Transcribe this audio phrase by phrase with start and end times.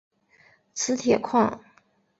[0.73, 1.61] 磁铁矿。